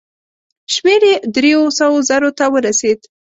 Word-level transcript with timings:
شمېر 0.73 1.01
یې 1.09 1.15
دریو 1.35 1.63
سوو 1.79 1.97
زرو 2.09 2.29
ته 2.37 2.45
ورسېد. 2.53 2.99